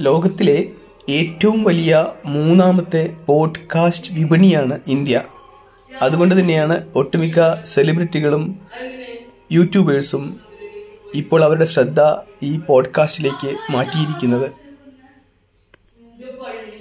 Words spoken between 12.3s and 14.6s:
ഈ പോഡ്കാസ്റ്റിലേക്ക് മാറ്റിയിരിക്കുന്നത്.